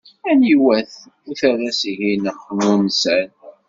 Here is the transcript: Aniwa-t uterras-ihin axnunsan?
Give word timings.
Aniwa-t 0.31 0.93
uterras-ihin 1.29 2.23
axnunsan? 2.31 3.29